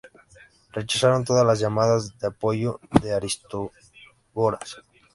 [0.71, 4.81] Rechazaron todas las llamadas de apoyo de Aristágoras.